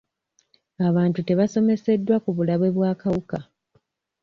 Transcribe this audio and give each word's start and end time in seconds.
Abantu 0.87 1.19
tebasomeseddwa 1.27 2.15
ku 2.23 2.29
bulabe 2.37 2.67
bw'akawuka. 2.75 3.37